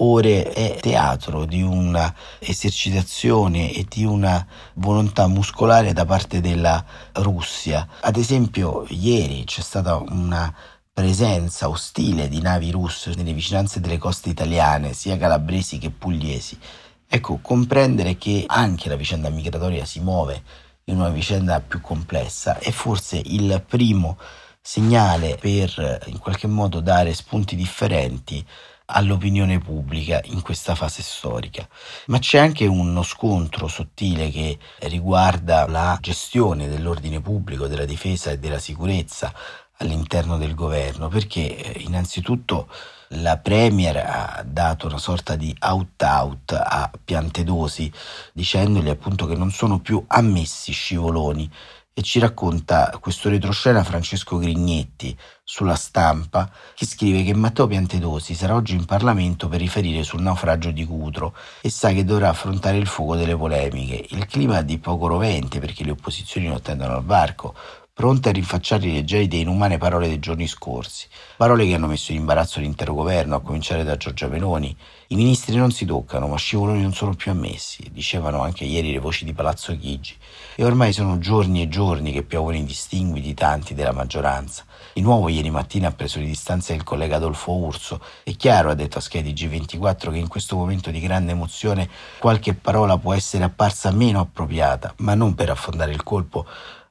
ore 0.05 0.53
è 0.53 0.79
teatro 0.81 1.45
di 1.45 1.63
una 1.63 2.15
esercitazione 2.39 3.73
e 3.73 3.87
di 3.89 4.05
una 4.05 4.47
volontà 4.75 5.27
muscolare 5.27 5.93
da 5.93 6.05
parte 6.05 6.41
della 6.41 6.85
Russia. 7.15 7.87
Ad 8.01 8.17
esempio, 8.17 8.85
ieri 8.89 9.45
c'è 9.45 9.61
stata 9.61 9.97
una 9.97 10.55
presenza 10.93 11.69
ostile 11.69 12.29
di 12.29 12.41
navi 12.41 12.71
russe 12.71 13.15
nelle 13.15 13.33
vicinanze 13.33 13.81
delle 13.81 13.99
coste 13.99 14.31
italiane, 14.31 14.93
sia 14.93 15.17
calabresi 15.17 15.79
che 15.79 15.91
pugliesi. 15.91 16.59
Ecco, 17.07 17.39
comprendere 17.41 18.17
che 18.17 18.45
anche 18.47 18.89
la 18.89 18.97
vicenda 18.97 19.29
migratoria 19.31 19.85
si 19.85 20.01
muove 20.01 20.43
in 20.85 20.97
una 20.97 21.11
vicenda 21.11 21.61
più 21.61 21.81
complessa 21.81 22.59
è 22.59 22.71
forse 22.71 23.21
il 23.25 23.63
primo 23.67 24.19
segnale 24.61 25.37
per 25.41 26.03
in 26.07 26.19
qualche 26.19 26.47
modo 26.47 26.81
dare 26.81 27.15
spunti 27.15 27.57
differenti 27.57 28.45
all'opinione 28.91 29.59
pubblica 29.59 30.21
in 30.25 30.41
questa 30.43 30.75
fase 30.75 31.03
storica. 31.03 31.67
Ma 32.07 32.19
c'è 32.19 32.39
anche 32.39 32.67
uno 32.67 33.03
scontro 33.03 33.69
sottile 33.69 34.31
che 34.31 34.59
riguarda 34.81 35.67
la 35.67 35.99
gestione 36.01 36.69
dell'ordine 36.69 37.21
pubblico, 37.21 37.67
della 37.67 37.85
difesa 37.85 38.31
e 38.31 38.39
della 38.39 38.59
sicurezza 38.59 39.33
all'interno 39.79 40.39
del 40.39 40.55
governo, 40.55 41.09
perché 41.09 41.57
eh, 41.57 41.81
innanzitutto 41.83 42.69
la 43.13 43.39
Premier 43.39 43.97
ha 43.97 44.43
dato 44.45 44.87
una 44.87 44.99
sorta 44.99 45.35
di 45.35 45.55
out-out 45.61 46.53
a 46.53 46.91
Piantedosi, 47.03 47.91
dicendogli 48.33 48.89
appunto 48.89 49.27
che 49.27 49.35
non 49.35 49.51
sono 49.51 49.81
più 49.81 50.03
ammessi 50.07 50.73
scivoloni 50.73 51.51
e 51.99 52.03
ci 52.03 52.21
racconta 52.21 52.97
questo 53.01 53.29
retroscena 53.29 53.83
Francesco 53.83 54.39
Grignetti 54.39 55.19
sulla 55.43 55.75
stampa 55.75 56.49
che 56.77 56.87
scrive 56.87 57.25
che 57.25 57.35
Matteo 57.35 57.67
Piantedosi 57.67 58.35
sarà 58.35 58.55
oggi 58.55 58.77
in 58.77 58.85
Parlamento 58.85 59.49
per 59.49 59.59
riferire 59.59 60.05
sul 60.05 60.23
naufragio 60.23 60.71
di 60.71 60.85
Cutro 60.85 61.35
e 61.61 61.71
sa 61.71 61.91
che 61.91 62.05
dovrà 62.05 62.29
affrontare 62.29 62.77
il 62.77 62.87
fuoco 62.87 63.17
delle 63.17 63.37
polemiche. 63.37 64.07
Il 64.11 64.27
clima 64.27 64.59
è 64.59 64.65
di 64.65 64.79
poco 64.79 65.09
rovente 65.09 65.59
perché 65.59 65.83
le 65.83 65.91
opposizioni 65.91 66.47
lo 66.47 66.55
attendono 66.55 66.95
al 66.95 67.05
varco, 67.05 67.57
pronte 67.99 68.29
a 68.29 68.33
rinfacciargli 68.33 68.93
le 68.93 69.03
gelide 69.03 69.39
e 69.39 69.41
inumane 69.41 69.77
parole 69.77 70.07
dei 70.07 70.21
giorni 70.21 70.47
scorsi, 70.47 71.09
parole 71.37 71.67
che 71.67 71.75
hanno 71.75 71.89
messo 71.89 72.13
in 72.13 72.19
imbarazzo 72.19 72.61
l'intero 72.61 72.95
governo, 72.95 73.35
a 73.35 73.41
cominciare 73.41 73.83
da 73.83 73.97
Giorgia 73.97 74.29
Meloni. 74.29 74.77
I 75.09 75.17
ministri 75.17 75.57
non 75.57 75.73
si 75.73 75.85
toccano, 75.85 76.29
ma 76.29 76.37
scivoloni 76.37 76.81
non 76.81 76.93
sono 76.93 77.15
più 77.15 77.33
ammessi, 77.33 77.91
dicevano 77.91 78.41
anche 78.41 78.63
ieri 78.63 78.93
le 78.93 79.01
voci 79.01 79.25
di 79.25 79.33
Palazzo 79.33 79.77
Chigi. 79.77 80.15
E 80.55 80.65
ormai 80.65 80.93
sono 80.93 81.19
giorni 81.19 81.61
e 81.61 81.69
giorni 81.69 82.13
che 82.13 82.23
piovono 82.23 82.57
i 82.57 82.65
distingui 82.65 83.21
di 83.21 83.35
tanti 83.35 83.75
della 83.75 83.91
maggioranza. 83.91 84.65
Di 84.93 85.01
nuovo 85.01 85.29
ieri 85.29 85.51
mattina 85.51 85.89
ha 85.89 85.93
preso 85.93 86.21
le 86.21 86.27
distanze 86.27 86.75
il 86.75 86.85
collega 86.85 87.17
Adolfo 87.17 87.53
Urso. 87.53 88.01
È 88.23 88.31
chiaro, 88.37 88.71
ha 88.71 88.75
detto 88.75 88.99
a 88.99 89.01
Schedi 89.01 89.33
G24, 89.33 90.13
che 90.13 90.19
in 90.19 90.29
questo 90.29 90.55
momento 90.55 90.91
di 90.91 91.01
grande 91.01 91.33
emozione 91.33 91.89
qualche 92.19 92.55
parola 92.55 92.97
può 92.97 93.13
essere 93.13 93.43
apparsa 93.43 93.91
meno 93.91 94.21
appropriata, 94.21 94.95
ma 94.99 95.15
non 95.15 95.35
per 95.35 95.51
affondare 95.51 95.91
il 95.91 96.03
colpo 96.05 96.47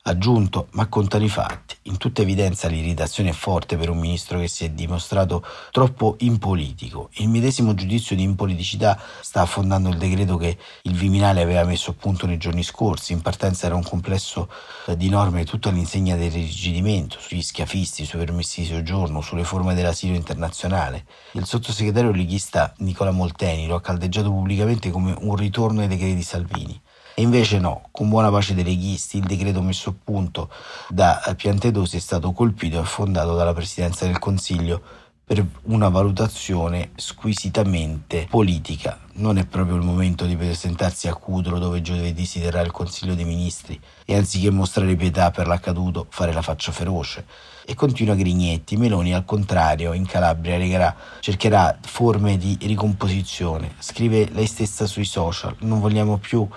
aggiunto, 0.10 0.68
ma 0.72 0.88
contano 0.88 1.26
i 1.26 1.30
fatti. 1.30 1.76
In 1.84 1.98
tutta 1.98 2.22
evidenza 2.22 2.68
l'irritazione 2.68 3.30
è 3.30 3.34
forte 3.34 3.76
per 3.78 3.90
un 3.90 3.98
ministro 3.98 4.40
che 4.40 4.48
si 4.48 4.64
è 4.64 4.70
dimostrato 4.70 5.46
troppo 5.72 6.16
impolitico. 6.20 7.10
Il 7.16 7.30
medesimo 7.30 7.74
giudizio 7.74 8.16
di 8.16 8.24
impoliticità 8.24 9.00
sta 9.22 9.42
affondando 9.42 9.90
il 9.90 9.98
decreto 9.98 10.38
che 10.38 10.58
il 10.84 10.94
Viminale 10.94 11.42
aveva 11.42 11.64
messo 11.66 11.92
a 11.92 11.94
punto 11.94 12.26
nei 12.26 12.38
giorni 12.38 12.64
scorsi. 12.64 13.12
In 13.12 13.22
partenza 13.22 13.66
era 13.66 13.76
un 13.76 13.84
complesso 13.84 14.50
eh, 14.86 14.96
di 14.96 15.10
norme 15.10 15.44
tutto 15.44 15.70
all'insegna 15.70 16.16
del 16.16 16.32
rigidimento, 16.32 17.20
sugli 17.20 17.42
schiafisti, 17.42 18.06
sui 18.06 18.20
permessi 18.20 18.62
di 18.62 18.68
soggiorno, 18.68 19.22
sulle 19.22 19.44
forme 19.44 19.76
dell'asilo 19.76 20.16
internazionale. 20.16 21.06
Il 21.34 21.46
sottosegretario 21.46 22.12
leghista 22.12 22.74
Nicola 22.78 23.12
Molteni 23.12 23.68
lo 23.68 23.76
ha 23.76 23.82
caldeggiato 23.82 24.30
pubblicamente 24.30 24.90
come 24.90 25.14
un 25.20 25.36
ritorno 25.36 25.82
ai 25.82 25.88
decreti 25.88 26.22
Salvini. 26.22 26.82
E 27.20 27.24
invece 27.24 27.58
no, 27.58 27.88
con 27.90 28.10
buona 28.10 28.30
pace 28.30 28.54
dei 28.54 28.64
leghisti, 28.64 29.18
il 29.18 29.24
decreto 29.24 29.60
messo 29.64 29.90
a 29.90 29.96
punto 30.04 30.52
da 30.88 31.20
Piantedosi 31.36 31.98
è 31.98 32.00
stato 32.00 32.32
colpito 32.32 32.76
e 32.76 32.82
affondato 32.82 33.36
dalla 33.36 33.56
Presidenza 33.56 34.06
del 34.06 34.20
Consiglio 34.20 34.80
per 35.26 35.44
una 35.64 35.90
valutazione 35.90 36.92
squisitamente 36.94 38.28
politica. 38.30 39.00
Non 39.14 39.40
è 39.40 39.48
proprio 39.48 39.78
il 39.78 39.82
momento 39.82 40.26
di 40.26 40.36
presentarsi 40.36 41.08
a 41.08 41.16
Cudro 41.16 41.58
dove 41.58 41.82
giovedì 41.82 42.24
si 42.24 42.40
terrà 42.40 42.62
il 42.62 42.70
Consiglio 42.70 43.16
dei 43.16 43.26
Ministri 43.26 43.82
e 44.06 44.16
anziché 44.16 44.52
mostrare 44.52 44.96
pietà 44.96 45.32
per 45.32 45.48
l'accaduto 45.48 46.06
fare 46.10 46.32
la 46.34 46.44
faccia 46.44 46.72
feroce. 46.72 47.26
E 47.66 47.74
continua 47.74 48.14
Grignetti, 48.14 48.78
Meloni 48.78 49.16
al 49.16 49.26
contrario 49.26 49.94
in 49.94 50.06
Calabria 50.06 50.60
regherà, 50.60 50.96
cercherà 51.20 51.80
forme 51.82 52.38
di 52.38 52.60
ricomposizione. 52.62 53.74
Scrive 53.80 54.30
lei 54.34 54.46
stessa 54.46 54.86
sui 54.86 55.06
social, 55.06 55.56
non 55.62 55.80
vogliamo 55.80 56.18
più 56.18 56.48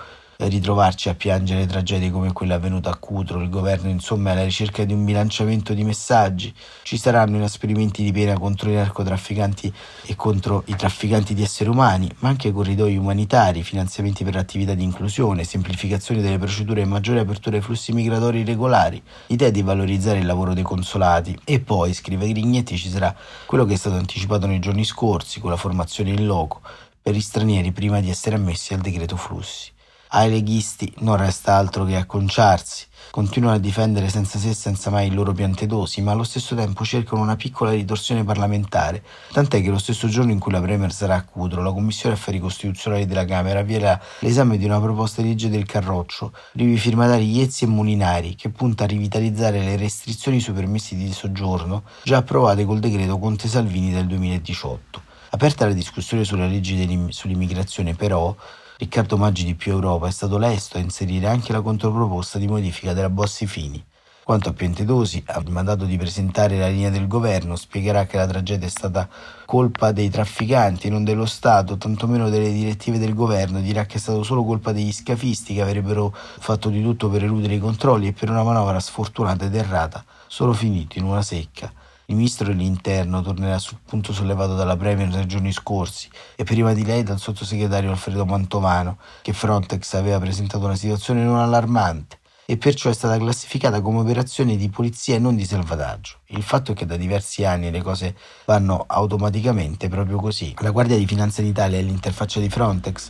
ritrovarci 0.47 1.09
a 1.09 1.15
piangere 1.15 1.65
tragedie 1.65 2.09
come 2.09 2.33
quella 2.33 2.55
avvenuta 2.55 2.89
a 2.89 2.95
Cutro. 2.97 3.41
Il 3.41 3.49
governo 3.49 3.89
insomma 3.89 4.29
è 4.29 4.31
alla 4.33 4.43
ricerca 4.43 4.83
di 4.83 4.93
un 4.93 5.05
bilanciamento 5.05 5.73
di 5.73 5.83
messaggi. 5.83 6.53
Ci 6.83 6.97
saranno 6.97 7.37
inasprimenti 7.37 8.03
di 8.03 8.11
pena 8.11 8.37
contro 8.37 8.69
i 8.69 8.73
narcotrafficanti 8.73 9.73
e 10.05 10.15
contro 10.15 10.63
i 10.67 10.75
trafficanti 10.75 11.33
di 11.33 11.43
esseri 11.43 11.69
umani, 11.69 12.09
ma 12.19 12.29
anche 12.29 12.51
corridoi 12.51 12.97
umanitari, 12.97 13.63
finanziamenti 13.63 14.23
per 14.23 14.37
attività 14.37 14.73
di 14.73 14.83
inclusione, 14.83 15.43
semplificazione 15.43 16.21
delle 16.21 16.37
procedure 16.37 16.81
e 16.81 16.85
maggiore 16.85 17.19
apertura 17.19 17.57
ai 17.57 17.61
flussi 17.61 17.93
migratori 17.93 18.43
regolari, 18.43 19.01
l'idea 19.27 19.49
di 19.49 19.61
valorizzare 19.61 20.19
il 20.19 20.25
lavoro 20.25 20.53
dei 20.53 20.63
consolati 20.63 21.37
e 21.43 21.59
poi, 21.59 21.93
scrive 21.93 22.27
Grignetti, 22.27 22.77
ci 22.77 22.89
sarà 22.89 23.15
quello 23.45 23.65
che 23.65 23.73
è 23.73 23.77
stato 23.77 23.95
anticipato 23.95 24.47
nei 24.47 24.59
giorni 24.59 24.83
scorsi 24.83 25.39
con 25.39 25.49
la 25.49 25.57
formazione 25.57 26.11
in 26.11 26.25
loco 26.25 26.61
per 27.01 27.15
gli 27.15 27.21
stranieri 27.21 27.71
prima 27.71 27.99
di 27.99 28.09
essere 28.09 28.35
ammessi 28.35 28.73
al 28.73 28.81
decreto 28.81 29.15
flussi. 29.15 29.71
Ai 30.13 30.29
leghisti 30.29 30.93
non 30.99 31.15
resta 31.15 31.55
altro 31.55 31.85
che 31.85 31.95
acconciarsi. 31.95 32.85
Continuano 33.11 33.55
a 33.55 33.59
difendere 33.59 34.09
senza 34.09 34.39
se 34.39 34.49
e 34.49 34.53
senza 34.53 34.89
mai 34.89 35.07
i 35.07 35.13
loro 35.13 35.31
piantedosi, 35.31 36.01
ma 36.01 36.11
allo 36.11 36.25
stesso 36.25 36.53
tempo 36.53 36.83
cercano 36.83 37.21
una 37.21 37.37
piccola 37.37 37.71
ritorsione 37.71 38.25
parlamentare, 38.25 39.05
tant'è 39.31 39.61
che 39.61 39.69
lo 39.69 39.77
stesso 39.77 40.09
giorno 40.09 40.33
in 40.33 40.39
cui 40.39 40.51
la 40.51 40.59
Premier 40.59 40.91
sarà 40.91 41.15
a 41.15 41.23
Cudro, 41.23 41.63
la 41.63 41.71
Commissione 41.71 42.15
Affari 42.15 42.39
Costituzionali 42.39 43.05
della 43.05 43.23
Camera 43.23 43.59
avvierà 43.59 43.97
l'esame 44.19 44.57
di 44.57 44.65
una 44.65 44.81
proposta 44.81 45.21
di 45.21 45.29
legge 45.29 45.47
del 45.47 45.65
Carroccio, 45.65 46.33
rivi 46.53 46.75
firmatari 46.75 47.31
Iezzi 47.31 47.63
e 47.63 47.67
Mulinari, 47.67 48.35
che 48.35 48.49
punta 48.49 48.83
a 48.83 48.87
rivitalizzare 48.87 49.59
le 49.59 49.77
restrizioni 49.77 50.41
sui 50.41 50.51
permessi 50.51 50.97
di 50.97 51.09
soggiorno 51.13 51.83
già 52.03 52.17
approvate 52.17 52.65
col 52.65 52.79
decreto 52.79 53.17
Conte 53.17 53.47
Salvini 53.47 53.93
del 53.93 54.07
2018. 54.07 55.03
Aperta 55.29 55.65
la 55.65 55.73
discussione 55.73 56.25
sulla 56.25 56.47
legge 56.47 56.75
sull'immigrazione, 57.11 57.93
però, 57.93 58.35
Riccardo 58.81 59.15
Maggi 59.15 59.45
di 59.45 59.53
Più 59.53 59.73
Europa 59.73 60.07
è 60.07 60.11
stato 60.11 60.39
lesto 60.39 60.77
a 60.77 60.79
inserire 60.79 61.27
anche 61.27 61.51
la 61.51 61.61
controproposta 61.61 62.39
di 62.39 62.47
modifica 62.47 62.93
della 62.93 63.11
Bossi-Fini. 63.11 63.85
Quanto 64.23 64.49
a 64.49 64.53
Piantedosi, 64.53 65.23
ha 65.27 65.43
mandato 65.49 65.85
di 65.85 65.97
presentare 65.97 66.57
la 66.57 66.67
linea 66.67 66.89
del 66.89 67.05
governo, 67.05 67.55
spiegherà 67.55 68.07
che 68.07 68.17
la 68.17 68.25
tragedia 68.25 68.65
è 68.65 68.71
stata 68.71 69.07
colpa 69.45 69.91
dei 69.91 70.09
trafficanti, 70.09 70.89
non 70.89 71.03
dello 71.03 71.27
Stato, 71.27 71.77
tantomeno 71.77 72.29
delle 72.29 72.51
direttive 72.51 72.97
del 72.97 73.13
governo, 73.13 73.61
dirà 73.61 73.85
che 73.85 73.97
è 73.97 73.99
stato 73.99 74.23
solo 74.23 74.43
colpa 74.43 74.71
degli 74.71 74.91
scafisti 74.91 75.53
che 75.53 75.61
avrebbero 75.61 76.11
fatto 76.15 76.69
di 76.69 76.81
tutto 76.81 77.07
per 77.07 77.23
eludere 77.23 77.53
i 77.53 77.59
controlli 77.59 78.07
e 78.07 78.13
per 78.13 78.31
una 78.31 78.41
manovra 78.41 78.79
sfortunata 78.79 79.45
ed 79.45 79.53
errata, 79.53 80.03
sono 80.25 80.53
finiti 80.53 80.97
in 80.97 81.03
una 81.03 81.21
secca. 81.21 81.71
Il 82.11 82.17
ministro 82.17 82.47
dell'Interno 82.47 83.21
tornerà 83.21 83.57
sul 83.57 83.77
punto 83.85 84.11
sollevato 84.11 84.53
dalla 84.53 84.75
Premier 84.75 85.07
nei 85.07 85.25
giorni 85.27 85.53
scorsi 85.53 86.09
e 86.35 86.43
prima 86.43 86.73
di 86.73 86.83
lei 86.83 87.03
dal 87.03 87.19
sottosegretario 87.19 87.89
Alfredo 87.89 88.25
Mantovano, 88.25 88.97
che 89.21 89.31
Frontex 89.31 89.93
aveva 89.93 90.19
presentato 90.19 90.65
una 90.65 90.75
situazione 90.75 91.23
non 91.23 91.37
allarmante 91.37 92.19
e 92.45 92.57
perciò 92.57 92.89
è 92.89 92.93
stata 92.93 93.17
classificata 93.17 93.79
come 93.79 93.99
operazione 93.99 94.57
di 94.57 94.67
polizia 94.67 95.15
e 95.15 95.19
non 95.19 95.37
di 95.37 95.45
salvataggio. 95.45 96.17
Il 96.25 96.43
fatto 96.43 96.73
è 96.73 96.75
che 96.75 96.85
da 96.85 96.97
diversi 96.97 97.45
anni 97.45 97.71
le 97.71 97.81
cose 97.81 98.13
vanno 98.43 98.83
automaticamente 98.87 99.87
proprio 99.87 100.17
così. 100.17 100.53
La 100.57 100.71
Guardia 100.71 100.97
di 100.97 101.07
Finanza 101.07 101.41
d'Italia 101.41 101.79
è 101.79 101.81
l'interfaccia 101.81 102.41
di 102.41 102.49
Frontex 102.49 103.09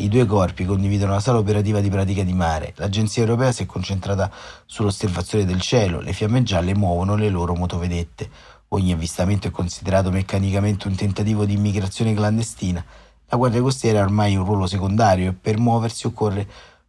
i 0.00 0.08
due 0.08 0.26
corpi 0.26 0.64
condividono 0.64 1.12
la 1.12 1.20
sala 1.20 1.38
operativa 1.38 1.80
di 1.80 1.88
pratica 1.88 2.22
di 2.22 2.32
mare. 2.32 2.72
L'agenzia 2.76 3.22
europea 3.22 3.50
si 3.50 3.64
è 3.64 3.66
concentrata 3.66 4.30
sull'osservazione 4.64 5.44
del 5.44 5.60
cielo. 5.60 6.00
Le 6.00 6.12
fiamme 6.12 6.42
gialle 6.44 6.74
muovono 6.74 7.16
le 7.16 7.28
loro 7.28 7.54
motovedette. 7.54 8.30
Ogni 8.68 8.92
avvistamento 8.92 9.48
è 9.48 9.50
considerato 9.50 10.10
meccanicamente 10.10 10.86
un 10.86 10.94
tentativo 10.94 11.44
di 11.44 11.54
immigrazione 11.54 12.14
clandestina. 12.14 12.84
La 13.26 13.36
Guardia 13.36 13.60
Costiera 13.60 14.00
ha 14.00 14.04
ormai 14.04 14.36
un 14.36 14.44
ruolo 14.44 14.66
secondario 14.66 15.30
e 15.30 15.32
per 15.34 15.58
muoversi 15.58 16.06
occorre 16.06 16.48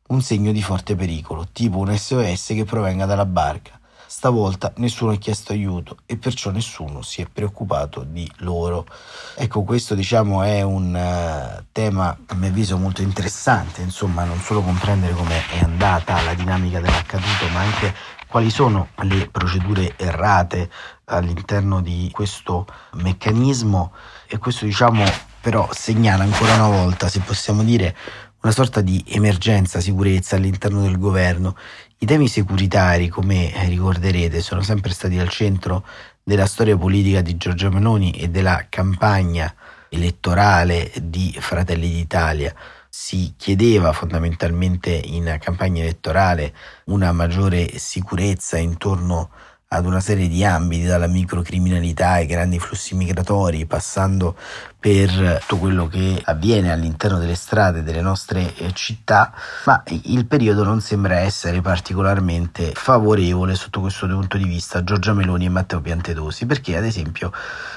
un 0.09 0.21
segno 0.21 0.51
di 0.51 0.61
forte 0.61 0.95
pericolo, 0.95 1.47
tipo 1.51 1.79
un 1.79 1.95
SOS 1.95 2.47
che 2.47 2.63
provenga 2.63 3.05
dalla 3.05 3.25
barca. 3.25 3.78
Stavolta 4.11 4.73
nessuno 4.77 5.11
ha 5.11 5.17
chiesto 5.17 5.51
aiuto 5.51 5.97
e 6.07 6.17
perciò 6.17 6.49
nessuno 6.49 7.03
si 7.03 7.21
è 7.21 7.27
preoccupato 7.31 8.03
di 8.03 8.27
loro. 8.37 8.87
Ecco, 9.35 9.61
questo 9.61 9.93
diciamo 9.93 10.41
è 10.41 10.63
un 10.63 10.95
uh, 10.95 11.63
tema 11.71 12.17
a 12.25 12.33
mio 12.33 12.49
avviso 12.49 12.75
molto 12.75 13.03
interessante, 13.03 13.83
insomma, 13.83 14.23
non 14.23 14.39
solo 14.39 14.63
comprendere 14.63 15.13
come 15.13 15.45
è 15.49 15.63
andata 15.63 16.23
la 16.23 16.33
dinamica 16.33 16.79
dell'accaduto, 16.79 17.49
ma 17.53 17.59
anche 17.59 17.93
quali 18.27 18.49
sono 18.49 18.87
le 19.03 19.29
procedure 19.29 19.93
errate 19.95 20.71
all'interno 21.05 21.79
di 21.79 22.09
questo 22.11 22.65
meccanismo 22.93 23.93
e 24.25 24.39
questo 24.39 24.65
diciamo 24.65 25.03
però 25.39 25.69
segnala 25.71 26.23
ancora 26.23 26.55
una 26.55 26.67
volta, 26.67 27.07
se 27.07 27.19
possiamo 27.19 27.63
dire, 27.63 27.95
una 28.41 28.51
sorta 28.53 28.81
di 28.81 29.03
emergenza 29.07 29.81
sicurezza 29.81 30.35
all'interno 30.37 30.81
del 30.81 30.97
governo 30.97 31.55
i 32.01 32.05
temi 32.05 32.29
securitari, 32.29 33.09
come 33.09 33.51
ricorderete, 33.65 34.39
sono 34.39 34.61
sempre 34.61 34.91
stati 34.91 35.19
al 35.19 35.27
centro 35.27 35.85
della 36.23 36.45
storia 36.45 36.77
politica 36.77 37.19
di 37.19 37.35
Giorgia 37.35 37.69
Meloni 37.69 38.11
e 38.11 38.29
della 38.29 38.67
campagna 38.69 39.53
elettorale 39.89 40.91
di 41.01 41.35
Fratelli 41.37 41.89
d'Italia. 41.89 42.55
Si 42.87 43.33
chiedeva 43.35 43.91
fondamentalmente 43.91 44.91
in 44.91 45.37
campagna 45.41 45.81
elettorale 45.81 46.53
una 46.85 47.11
maggiore 47.11 47.77
sicurezza 47.77 48.57
intorno 48.57 49.29
ad 49.71 49.85
una 49.85 49.99
serie 49.99 50.29
di 50.29 50.43
ambiti, 50.45 50.85
dalla 50.85 51.07
microcriminalità 51.07 52.11
ai 52.11 52.25
grandi 52.25 52.59
flussi 52.59 52.95
migratori, 52.95 53.65
passando 53.65 54.37
per 54.79 55.39
tutto 55.45 55.57
quello 55.57 55.87
che 55.87 56.21
avviene 56.23 56.71
all'interno 56.71 57.19
delle 57.19 57.35
strade 57.35 57.83
delle 57.83 57.99
nostre 57.99 58.55
eh, 58.55 58.71
città, 58.71 59.33
ma 59.65 59.83
il 59.87 60.25
periodo 60.25 60.63
non 60.63 60.79
sembra 60.79 61.17
essere 61.17 61.59
particolarmente 61.59 62.71
favorevole 62.73 63.55
sotto 63.55 63.81
questo 63.81 64.07
punto 64.07 64.37
di 64.37 64.45
vista 64.45 64.83
Giorgia 64.83 65.13
Meloni 65.13 65.45
e 65.45 65.49
Matteo 65.49 65.81
Piantedosi, 65.81 66.45
perché 66.45 66.77
ad 66.77 66.85
esempio 66.85 67.33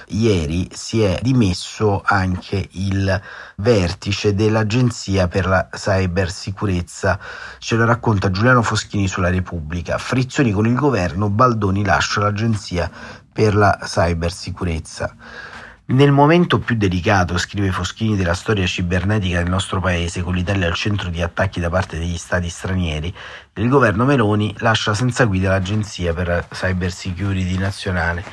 ieri 0.09 0.68
si 0.73 1.02
è 1.02 1.18
dimesso 1.21 2.02
anche 2.04 2.68
il 2.73 3.21
vertice 3.56 4.35
dell'Agenzia 4.35 5.26
per 5.26 5.47
la 5.47 5.68
Cybersicurezza, 5.73 7.18
ce 7.59 7.75
lo 7.75 7.85
racconta 7.85 8.30
Giuliano 8.30 8.62
Foschini 8.62 9.09
sulla 9.09 9.30
Repubblica, 9.30 9.99
frizioni 9.99 10.52
con 10.52 10.66
il 10.66 10.75
governo, 10.75 11.30
Baldoni 11.30 11.85
lascia 11.85 12.21
l'Agenzia 12.21 12.88
per 13.32 13.56
la 13.56 13.76
Cybersicurezza. 13.82 15.16
Nel 15.92 16.11
momento 16.11 16.58
più 16.58 16.75
delicato, 16.75 17.37
scrive 17.37 17.70
Foschini, 17.70 18.16
della 18.16 18.32
storia 18.32 18.64
cibernetica 18.64 19.42
del 19.42 19.50
nostro 19.50 19.78
paese, 19.78 20.22
con 20.22 20.32
l'Italia 20.32 20.66
al 20.66 20.72
centro 20.72 21.11
di 21.11 21.20
attacchi 21.20 21.61
da 21.61 21.68
parte 21.68 21.99
degli 21.99 22.16
stati 22.16 22.49
stranieri, 22.49 23.14
il 23.56 23.68
governo 23.68 24.06
Meloni 24.06 24.54
lascia 24.61 24.94
senza 24.94 25.26
guida 25.26 25.50
l'Agenzia 25.50 26.14
per 26.14 26.26
la 26.28 26.46
Cybersecurity 26.49 27.58
nazionale. 27.58 28.25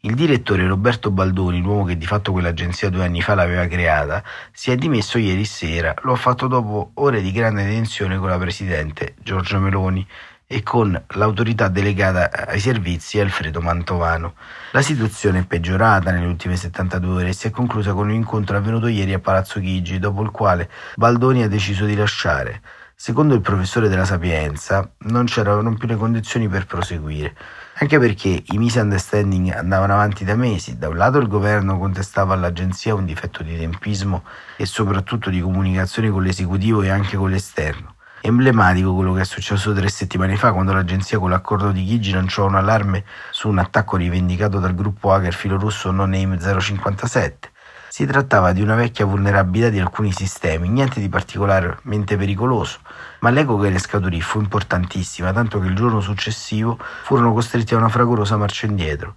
Il 0.00 0.14
direttore 0.14 0.66
Roberto 0.66 1.10
Baldoni, 1.10 1.60
l'uomo 1.60 1.84
che 1.84 1.98
di 1.98 2.06
fatto 2.06 2.32
quell'agenzia 2.32 2.88
due 2.88 3.04
anni 3.04 3.20
fa 3.20 3.34
l'aveva 3.34 3.66
creata, 3.66 4.24
si 4.50 4.70
è 4.70 4.76
dimesso 4.76 5.18
ieri 5.18 5.44
sera. 5.44 5.94
Lo 6.04 6.14
ha 6.14 6.16
fatto 6.16 6.46
dopo 6.46 6.92
ore 6.94 7.20
di 7.20 7.30
grande 7.30 7.64
tensione 7.64 8.16
con 8.16 8.30
la 8.30 8.38
presidente 8.38 9.16
Giorgia 9.22 9.58
Meloni 9.58 10.04
e 10.52 10.62
con 10.62 11.02
l'autorità 11.14 11.68
delegata 11.68 12.30
ai 12.46 12.60
servizi 12.60 13.18
Alfredo 13.18 13.62
Mantovano. 13.62 14.34
La 14.72 14.82
situazione 14.82 15.38
è 15.38 15.46
peggiorata 15.46 16.10
nelle 16.10 16.26
ultime 16.26 16.56
72 16.56 17.14
ore 17.14 17.28
e 17.28 17.32
si 17.32 17.46
è 17.46 17.50
conclusa 17.50 17.94
con 17.94 18.08
un 18.08 18.14
incontro 18.14 18.58
avvenuto 18.58 18.86
ieri 18.86 19.14
a 19.14 19.18
Palazzo 19.18 19.60
Chigi, 19.60 19.98
dopo 19.98 20.22
il 20.22 20.30
quale 20.30 20.68
Baldoni 20.96 21.42
ha 21.42 21.48
deciso 21.48 21.86
di 21.86 21.94
lasciare. 21.94 22.60
Secondo 22.94 23.34
il 23.34 23.40
professore 23.40 23.88
della 23.88 24.04
Sapienza, 24.04 24.88
non 25.06 25.24
c'erano 25.24 25.74
più 25.74 25.88
le 25.88 25.96
condizioni 25.96 26.46
per 26.48 26.66
proseguire, 26.66 27.34
anche 27.78 27.98
perché 27.98 28.42
i 28.44 28.58
misunderstanding 28.58 29.54
andavano 29.54 29.94
avanti 29.94 30.22
da 30.24 30.36
mesi. 30.36 30.76
Da 30.76 30.88
un 30.88 30.98
lato 30.98 31.16
il 31.16 31.28
governo 31.28 31.78
contestava 31.78 32.34
all'agenzia 32.34 32.94
un 32.94 33.06
difetto 33.06 33.42
di 33.42 33.56
tempismo 33.56 34.22
e 34.56 34.66
soprattutto 34.66 35.30
di 35.30 35.40
comunicazione 35.40 36.10
con 36.10 36.22
l'esecutivo 36.22 36.82
e 36.82 36.90
anche 36.90 37.16
con 37.16 37.30
l'esterno. 37.30 37.91
Emblematico 38.24 38.94
quello 38.94 39.14
che 39.14 39.22
è 39.22 39.24
successo 39.24 39.72
tre 39.72 39.88
settimane 39.88 40.36
fa 40.36 40.52
quando 40.52 40.72
l'agenzia 40.72 41.18
con 41.18 41.30
l'accordo 41.30 41.72
di 41.72 41.84
Chigi 41.84 42.12
lanciò 42.12 42.46
un 42.46 42.54
allarme 42.54 43.02
su 43.32 43.48
un 43.48 43.58
attacco 43.58 43.96
rivendicato 43.96 44.60
dal 44.60 44.76
gruppo 44.76 45.12
hacker 45.12 45.34
filorusso 45.34 45.90
No 45.90 46.06
Name 46.06 46.38
057. 46.38 47.50
Si 47.88 48.06
trattava 48.06 48.52
di 48.52 48.62
una 48.62 48.76
vecchia 48.76 49.06
vulnerabilità 49.06 49.70
di 49.70 49.80
alcuni 49.80 50.12
sistemi, 50.12 50.68
niente 50.68 51.00
di 51.00 51.08
particolarmente 51.08 52.16
pericoloso, 52.16 52.78
ma 53.22 53.30
l'eco 53.30 53.58
che 53.58 53.70
ne 53.70 53.80
scaturì 53.80 54.20
fu 54.20 54.38
importantissima, 54.38 55.32
tanto 55.32 55.58
che 55.58 55.66
il 55.66 55.74
giorno 55.74 56.00
successivo 56.00 56.78
furono 56.78 57.32
costretti 57.32 57.74
a 57.74 57.78
una 57.78 57.88
fragorosa 57.88 58.36
marcia 58.36 58.66
indietro. 58.66 59.16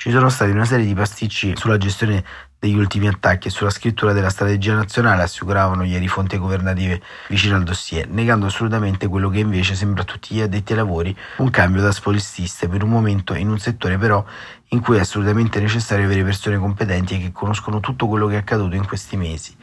Ci 0.00 0.12
sono 0.12 0.28
stati 0.28 0.52
una 0.52 0.64
serie 0.64 0.86
di 0.86 0.94
pasticci 0.94 1.54
sulla 1.56 1.76
gestione 1.76 2.24
degli 2.56 2.76
ultimi 2.76 3.08
attacchi 3.08 3.48
e 3.48 3.50
sulla 3.50 3.68
scrittura 3.68 4.12
della 4.12 4.30
strategia 4.30 4.72
nazionale 4.72 5.24
assicuravano 5.24 5.82
ieri 5.82 6.06
fonti 6.06 6.38
governative 6.38 7.02
vicine 7.26 7.56
al 7.56 7.64
dossier, 7.64 8.08
negando 8.08 8.46
assolutamente 8.46 9.08
quello 9.08 9.28
che 9.28 9.40
invece 9.40 9.74
sembra 9.74 10.02
a 10.02 10.04
tutti 10.04 10.36
gli 10.36 10.40
addetti 10.40 10.70
ai 10.70 10.78
lavori 10.78 11.16
un 11.38 11.50
cambio 11.50 11.82
da 11.82 11.90
spolististe 11.90 12.68
per 12.68 12.84
un 12.84 12.90
momento 12.90 13.34
in 13.34 13.48
un 13.50 13.58
settore 13.58 13.98
però 13.98 14.24
in 14.68 14.80
cui 14.80 14.98
è 14.98 15.00
assolutamente 15.00 15.58
necessario 15.58 16.04
avere 16.04 16.22
persone 16.22 16.58
competenti 16.58 17.16
e 17.16 17.18
che 17.18 17.32
conoscono 17.32 17.80
tutto 17.80 18.06
quello 18.06 18.28
che 18.28 18.34
è 18.34 18.38
accaduto 18.38 18.76
in 18.76 18.86
questi 18.86 19.16
mesi 19.16 19.56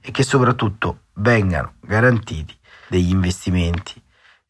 e 0.00 0.10
che 0.10 0.22
soprattutto 0.22 1.00
vengano 1.16 1.74
garantiti 1.82 2.56
degli 2.88 3.10
investimenti. 3.10 4.01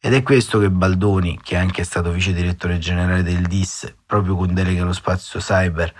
Ed 0.05 0.13
è 0.13 0.21
questo 0.21 0.59
che 0.59 0.69
Baldoni, 0.69 1.39
che 1.41 1.55
è 1.55 1.59
anche 1.59 1.85
stato 1.85 2.11
vice 2.11 2.33
direttore 2.33 2.77
generale 2.77 3.23
del 3.23 3.43
DIS, 3.43 3.95
proprio 4.05 4.35
con 4.35 4.53
delega 4.53 4.81
allo 4.81 4.91
spazio 4.91 5.39
cyber, 5.39 5.93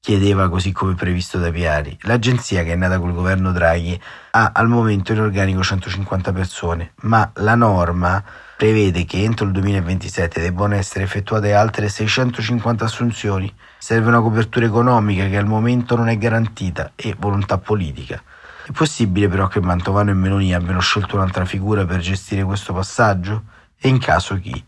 chiedeva 0.00 0.48
così 0.48 0.72
come 0.72 0.94
previsto 0.94 1.38
da 1.38 1.48
Piari. 1.52 1.96
L'agenzia, 2.00 2.64
che 2.64 2.72
è 2.72 2.74
nata 2.74 2.98
col 2.98 3.14
governo 3.14 3.52
Draghi, 3.52 3.96
ha 4.32 4.50
al 4.52 4.66
momento 4.66 5.12
in 5.12 5.20
organico 5.20 5.62
150 5.62 6.32
persone, 6.32 6.94
ma 7.02 7.30
la 7.36 7.54
norma 7.54 8.20
prevede 8.56 9.04
che 9.04 9.22
entro 9.22 9.46
il 9.46 9.52
2027 9.52 10.40
debbano 10.40 10.74
essere 10.74 11.04
effettuate 11.04 11.54
altre 11.54 11.88
650 11.88 12.84
assunzioni. 12.84 13.54
Serve 13.78 14.08
una 14.08 14.22
copertura 14.22 14.66
economica 14.66 15.28
che 15.28 15.36
al 15.36 15.46
momento 15.46 15.94
non 15.94 16.08
è 16.08 16.18
garantita 16.18 16.90
e 16.96 17.14
volontà 17.16 17.58
politica. 17.58 18.20
È 18.68 18.72
possibile 18.72 19.28
però 19.28 19.46
che 19.46 19.60
Mantovano 19.60 20.10
e 20.10 20.14
Meloni 20.14 20.52
abbiano 20.52 20.80
scelto 20.80 21.14
un'altra 21.14 21.44
figura 21.44 21.86
per 21.86 22.00
gestire 22.00 22.42
questo 22.42 22.72
passaggio? 22.72 23.44
E 23.78 23.86
in 23.86 24.00
caso 24.00 24.40
chi? 24.40 24.64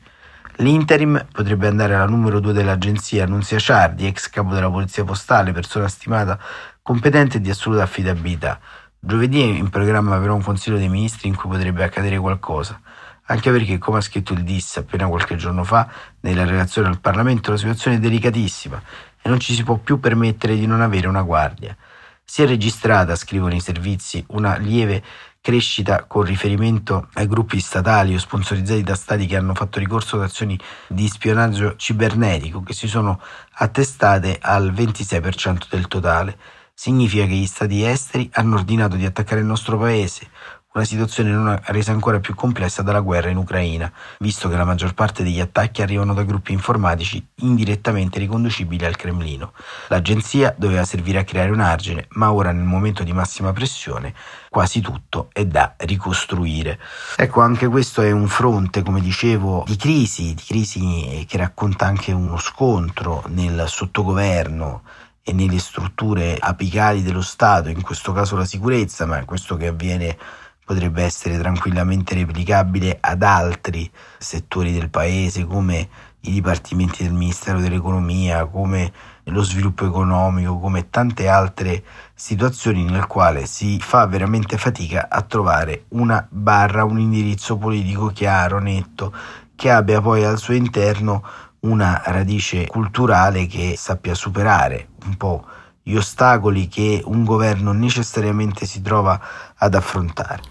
L'interim 0.58 1.26
potrebbe 1.32 1.66
andare 1.66 1.96
alla 1.96 2.06
numero 2.06 2.38
2 2.38 2.52
dell'agenzia, 2.52 3.24
Annunzia 3.24 3.58
Ciardi, 3.58 4.06
ex 4.06 4.30
capo 4.30 4.54
della 4.54 4.70
polizia 4.70 5.02
postale, 5.02 5.50
persona 5.50 5.88
stimata 5.88 6.38
competente 6.80 7.38
e 7.38 7.40
di 7.40 7.50
assoluta 7.50 7.82
affidabilità. 7.82 8.60
Giovedì 9.00 9.40
è 9.40 9.46
in 9.46 9.68
programma 9.68 10.16
però 10.18 10.36
un 10.36 10.44
consiglio 10.44 10.78
dei 10.78 10.88
ministri 10.88 11.26
in 11.26 11.34
cui 11.34 11.50
potrebbe 11.50 11.82
accadere 11.82 12.18
qualcosa, 12.18 12.80
anche 13.24 13.50
perché, 13.50 13.78
come 13.78 13.98
ha 13.98 14.00
scritto 14.00 14.32
il 14.32 14.44
DIS 14.44 14.76
appena 14.76 15.08
qualche 15.08 15.34
giorno 15.34 15.64
fa, 15.64 15.88
nella 16.20 16.44
relazione 16.44 16.86
al 16.86 17.00
Parlamento 17.00 17.50
la 17.50 17.56
situazione 17.56 17.96
è 17.96 18.00
delicatissima 18.00 18.80
e 19.20 19.28
non 19.28 19.40
ci 19.40 19.54
si 19.54 19.64
può 19.64 19.74
più 19.74 19.98
permettere 19.98 20.54
di 20.54 20.66
non 20.66 20.82
avere 20.82 21.08
una 21.08 21.22
guardia. 21.22 21.76
Si 22.30 22.42
è 22.42 22.46
registrata, 22.46 23.16
scrivono 23.16 23.54
i 23.54 23.60
servizi, 23.60 24.22
una 24.28 24.58
lieve 24.58 25.02
crescita 25.40 26.04
con 26.04 26.24
riferimento 26.24 27.08
ai 27.14 27.26
gruppi 27.26 27.58
statali 27.58 28.14
o 28.14 28.18
sponsorizzati 28.18 28.82
da 28.82 28.94
stati 28.96 29.24
che 29.24 29.34
hanno 29.34 29.54
fatto 29.54 29.78
ricorso 29.78 30.16
ad 30.16 30.24
azioni 30.24 30.60
di 30.88 31.08
spionaggio 31.08 31.74
cibernetico 31.76 32.62
che 32.62 32.74
si 32.74 32.86
sono 32.86 33.18
attestate 33.52 34.36
al 34.42 34.74
26% 34.74 35.68
del 35.70 35.88
totale. 35.88 36.38
Significa 36.74 37.24
che 37.24 37.32
gli 37.32 37.46
stati 37.46 37.82
esteri 37.82 38.28
hanno 38.34 38.56
ordinato 38.56 38.96
di 38.96 39.06
attaccare 39.06 39.40
il 39.40 39.46
nostro 39.46 39.78
paese 39.78 40.28
una 40.74 40.84
situazione 40.84 41.30
non 41.30 41.58
resa 41.64 41.92
ancora 41.92 42.20
più 42.20 42.34
complessa 42.34 42.82
dalla 42.82 43.00
guerra 43.00 43.30
in 43.30 43.38
Ucraina, 43.38 43.90
visto 44.18 44.48
che 44.48 44.56
la 44.56 44.64
maggior 44.64 44.92
parte 44.92 45.22
degli 45.22 45.40
attacchi 45.40 45.80
arrivano 45.80 46.12
da 46.12 46.24
gruppi 46.24 46.52
informatici 46.52 47.26
indirettamente 47.36 48.18
riconducibili 48.18 48.84
al 48.84 48.96
Cremlino. 48.96 49.52
L'agenzia 49.88 50.54
doveva 50.56 50.84
servire 50.84 51.20
a 51.20 51.24
creare 51.24 51.50
un 51.50 51.60
argine, 51.60 52.06
ma 52.10 52.32
ora 52.32 52.52
nel 52.52 52.64
momento 52.64 53.02
di 53.02 53.12
massima 53.12 53.52
pressione 53.52 54.14
quasi 54.50 54.80
tutto 54.80 55.30
è 55.32 55.46
da 55.46 55.74
ricostruire. 55.78 56.78
Ecco, 57.16 57.40
anche 57.40 57.66
questo 57.68 58.02
è 58.02 58.10
un 58.10 58.28
fronte, 58.28 58.82
come 58.82 59.00
dicevo, 59.00 59.64
di 59.66 59.76
crisi, 59.76 60.34
di 60.34 60.42
crisi 60.46 61.24
che 61.26 61.38
racconta 61.38 61.86
anche 61.86 62.12
uno 62.12 62.36
scontro 62.36 63.24
nel 63.28 63.64
sottogoverno 63.66 64.82
e 65.22 65.32
nelle 65.32 65.58
strutture 65.58 66.36
apicali 66.38 67.02
dello 67.02 67.20
Stato, 67.20 67.68
in 67.68 67.82
questo 67.82 68.12
caso 68.12 68.36
la 68.36 68.46
sicurezza, 68.46 69.06
ma 69.06 69.24
questo 69.24 69.56
che 69.56 69.66
avviene 69.66 70.16
potrebbe 70.68 71.02
essere 71.02 71.38
tranquillamente 71.38 72.14
replicabile 72.14 72.98
ad 73.00 73.22
altri 73.22 73.90
settori 74.18 74.70
del 74.70 74.90
paese 74.90 75.46
come 75.46 75.88
i 76.20 76.30
dipartimenti 76.30 77.04
del 77.04 77.14
Ministero 77.14 77.58
dell'Economia, 77.58 78.44
come 78.44 78.92
lo 79.24 79.42
sviluppo 79.42 79.86
economico, 79.86 80.58
come 80.58 80.90
tante 80.90 81.26
altre 81.26 81.82
situazioni 82.12 82.84
nel 82.84 83.06
quale 83.06 83.46
si 83.46 83.78
fa 83.80 84.04
veramente 84.04 84.58
fatica 84.58 85.08
a 85.08 85.22
trovare 85.22 85.84
una 85.90 86.26
barra, 86.28 86.84
un 86.84 86.98
indirizzo 86.98 87.56
politico 87.56 88.08
chiaro, 88.08 88.58
netto, 88.58 89.10
che 89.56 89.70
abbia 89.70 90.02
poi 90.02 90.22
al 90.22 90.36
suo 90.36 90.52
interno 90.52 91.24
una 91.60 92.02
radice 92.04 92.66
culturale 92.66 93.46
che 93.46 93.74
sappia 93.74 94.12
superare 94.12 94.88
un 95.06 95.16
po' 95.16 95.46
gli 95.88 95.96
ostacoli 95.96 96.68
che 96.68 97.00
un 97.02 97.24
governo 97.24 97.72
necessariamente 97.72 98.66
si 98.66 98.82
trova 98.82 99.18
ad 99.58 99.74
affrontare. 99.74 100.42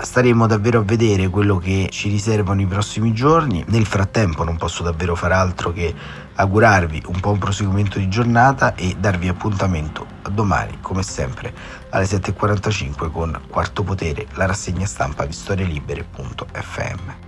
Staremo 0.00 0.46
davvero 0.46 0.80
a 0.80 0.84
vedere 0.84 1.28
quello 1.28 1.58
che 1.58 1.88
ci 1.90 2.08
riservano 2.08 2.60
i 2.60 2.66
prossimi 2.66 3.12
giorni. 3.12 3.64
Nel 3.68 3.84
frattempo 3.84 4.44
non 4.44 4.56
posso 4.56 4.82
davvero 4.82 5.14
fare 5.14 5.34
altro 5.34 5.72
che 5.72 5.94
augurarvi 6.34 7.02
un 7.06 7.18
buon 7.20 7.38
proseguimento 7.38 7.98
di 7.98 8.08
giornata 8.08 8.74
e 8.74 8.96
darvi 8.98 9.28
appuntamento 9.28 10.06
a 10.22 10.30
domani, 10.30 10.78
come 10.80 11.02
sempre, 11.02 11.52
alle 11.90 12.04
7.45 12.04 13.10
con 13.10 13.38
Quarto 13.48 13.82
Potere, 13.82 14.26
la 14.34 14.46
rassegna 14.46 14.86
stampa 14.86 15.26
di 15.26 15.32
storielibere.fm. 15.32 17.27